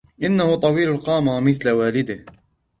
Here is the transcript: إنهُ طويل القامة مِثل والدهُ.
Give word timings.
إنهُ 0.23 0.55
طويل 0.55 0.89
القامة 0.89 1.39
مِثل 1.39 1.69
والدهُ. 1.69 2.25